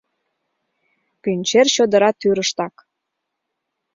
Пӱнчер 1.21 1.67
чодыра 1.75 2.09
тӱрыштак. 2.19 2.75